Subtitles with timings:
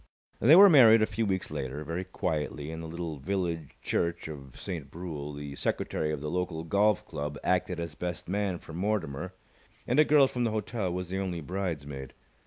[0.39, 4.59] They were married a few weeks later, very quietly, in the little village church of
[4.59, 5.31] Saint Brule.
[5.31, 9.35] The secretary of the local golf club acted as best man for Mortimer,
[9.85, 12.13] and a girl from the hotel was the only bridesmaid.